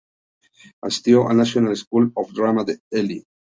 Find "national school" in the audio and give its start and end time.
1.35-2.11